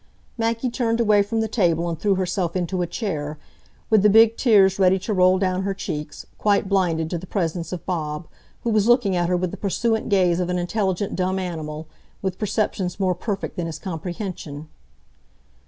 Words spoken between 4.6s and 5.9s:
ready to roll down her